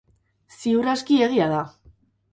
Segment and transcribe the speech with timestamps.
[0.61, 1.63] Ziur aski egia da.